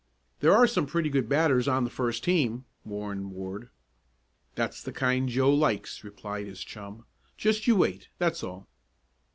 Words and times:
"There 0.39 0.51
are 0.55 0.65
some 0.65 0.87
pretty 0.87 1.11
good 1.11 1.29
batters 1.29 1.67
on 1.67 1.83
the 1.83 1.91
first 1.91 2.23
team," 2.23 2.65
warned 2.83 3.33
Ward. 3.33 3.69
"That's 4.55 4.81
the 4.81 4.91
kind 4.91 5.29
Joe 5.29 5.53
likes," 5.53 6.03
replied 6.03 6.47
his 6.47 6.63
chum. 6.63 7.05
"Just 7.37 7.67
you 7.67 7.75
wait; 7.75 8.09
that's 8.17 8.43
all." 8.43 8.67